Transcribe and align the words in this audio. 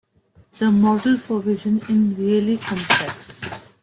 The 0.57 0.71
model 0.71 1.15
for 1.15 1.41
vision 1.43 1.79
in 1.87 2.15
really 2.15 2.57
complex. 2.57 3.69